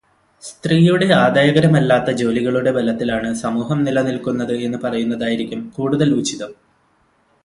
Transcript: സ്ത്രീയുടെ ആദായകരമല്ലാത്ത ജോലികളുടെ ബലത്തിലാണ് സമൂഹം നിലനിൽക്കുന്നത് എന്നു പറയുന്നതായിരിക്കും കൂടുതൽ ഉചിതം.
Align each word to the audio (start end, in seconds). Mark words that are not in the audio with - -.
സ്ത്രീയുടെ 0.43 1.05
ആദായകരമല്ലാത്ത 1.13 2.11
ജോലികളുടെ 2.11 2.71
ബലത്തിലാണ് 2.71 3.33
സമൂഹം 3.33 3.83
നിലനിൽക്കുന്നത് 3.83 4.55
എന്നു 4.61 4.77
പറയുന്നതായിരിക്കും 4.83 5.73
കൂടുതൽ 5.77 6.13
ഉചിതം. 6.13 6.51